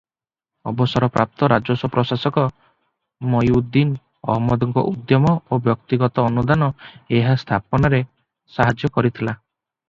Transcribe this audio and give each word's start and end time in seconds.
ଅବସରପ୍ରାପ୍ତ 0.69 1.49
ରାଜସ୍ୱ 1.51 1.89
ପ୍ରଶାସକ 1.95 2.45
ମଇଉଦ୍ଦିନ 3.33 3.99
ଅହମଦଙ୍କ 4.35 4.85
ଉଦ୍ୟମ 4.93 5.35
ଓ 5.57 5.61
ବ୍ୟକ୍ତିଗତ 5.69 6.25
ଅନୁଦାନ 6.31 6.71
ଏହା 7.21 7.37
ସ୍ଥାପନାରେ 7.45 8.01
ସାହାଯ୍ୟ 8.57 8.93
କରିଥିଲା। 8.99 9.37